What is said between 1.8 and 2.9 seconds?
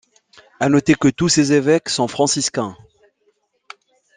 sont franciscains.